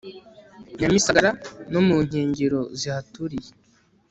[0.77, 1.29] nyamisagara
[1.71, 3.51] no munkengero zihaturiye